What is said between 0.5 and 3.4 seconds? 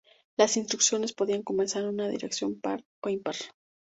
instrucciones podían comenzar en una dirección par o impar.